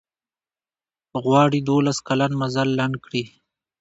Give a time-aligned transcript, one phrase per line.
[1.23, 3.23] غواړي دولس کلن مزل لنډ کړي.